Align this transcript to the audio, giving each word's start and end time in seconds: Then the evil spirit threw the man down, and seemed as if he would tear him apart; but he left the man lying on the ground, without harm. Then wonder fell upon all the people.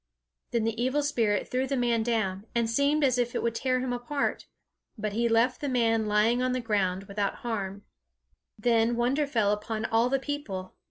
Then 0.49 0.63
the 0.63 0.81
evil 0.83 1.03
spirit 1.03 1.47
threw 1.47 1.67
the 1.67 1.77
man 1.77 2.01
down, 2.01 2.47
and 2.55 2.67
seemed 2.67 3.03
as 3.03 3.19
if 3.19 3.33
he 3.33 3.37
would 3.37 3.53
tear 3.53 3.79
him 3.81 3.93
apart; 3.93 4.47
but 4.97 5.13
he 5.13 5.29
left 5.29 5.61
the 5.61 5.69
man 5.69 6.07
lying 6.07 6.41
on 6.41 6.53
the 6.53 6.59
ground, 6.59 7.03
without 7.03 7.35
harm. 7.45 7.83
Then 8.57 8.95
wonder 8.95 9.27
fell 9.27 9.51
upon 9.51 9.85
all 9.85 10.09
the 10.09 10.17
people. 10.17 10.73